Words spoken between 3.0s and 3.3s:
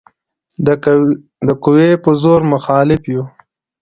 یو.